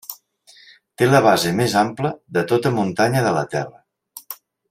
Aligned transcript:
Té 1.01 1.09
la 1.09 1.19
base 1.25 1.51
més 1.59 1.75
ampla 1.83 2.11
de 2.39 2.43
tota 2.53 2.73
muntanya 2.79 3.23
de 3.27 3.35
la 3.39 3.45
Terra. 3.53 4.35